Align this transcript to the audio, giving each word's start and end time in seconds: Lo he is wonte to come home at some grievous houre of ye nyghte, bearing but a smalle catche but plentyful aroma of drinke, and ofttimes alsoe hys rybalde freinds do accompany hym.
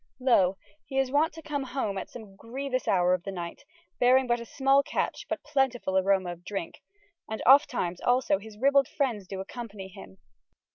Lo 0.19 0.57
he 0.83 0.97
is 0.97 1.11
wonte 1.11 1.31
to 1.31 1.43
come 1.43 1.61
home 1.61 1.95
at 1.95 2.09
some 2.09 2.35
grievous 2.35 2.85
houre 2.87 3.13
of 3.13 3.21
ye 3.27 3.31
nyghte, 3.31 3.59
bearing 3.99 4.25
but 4.25 4.39
a 4.39 4.45
smalle 4.45 4.81
catche 4.81 5.27
but 5.29 5.43
plentyful 5.43 5.95
aroma 5.95 6.31
of 6.31 6.43
drinke, 6.43 6.81
and 7.29 7.39
ofttimes 7.45 8.01
alsoe 8.01 8.39
hys 8.41 8.57
rybalde 8.57 8.87
freinds 8.87 9.27
do 9.27 9.39
accompany 9.39 9.89
hym. 9.89 10.17